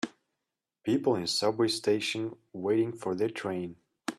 [0.83, 3.75] People in a subway station waiting for their train.